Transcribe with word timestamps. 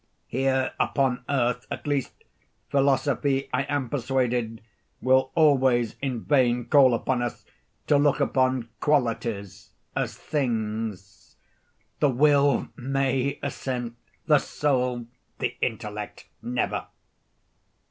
Here 0.25 0.73
upon 0.79 1.23
earth, 1.29 1.67
at 1.69 1.85
least, 1.85 2.23
philosophy, 2.71 3.47
I 3.53 3.65
am 3.69 3.87
persuaded, 3.87 4.63
will 4.99 5.29
always 5.35 5.95
in 6.01 6.23
vain 6.23 6.65
call 6.65 6.95
upon 6.95 7.21
us 7.21 7.45
to 7.85 7.97
look 7.99 8.19
upon 8.19 8.67
qualities 8.79 9.69
as 9.95 10.17
things. 10.17 11.35
The 11.99 12.09
will 12.09 12.69
may 12.75 13.37
assent—the 13.43 14.39
soul—the 14.39 15.57
intellect, 15.61 16.25
never. 16.41 16.87